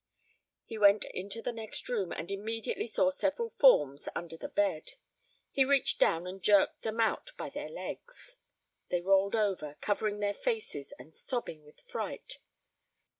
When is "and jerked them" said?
6.25-6.99